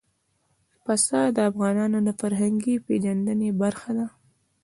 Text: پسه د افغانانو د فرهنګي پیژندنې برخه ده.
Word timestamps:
پسه 0.83 1.19
د 1.35 1.37
افغانانو 1.49 1.97
د 2.07 2.09
فرهنګي 2.19 2.75
پیژندنې 2.87 3.49
برخه 3.61 3.91
ده. 3.97 4.07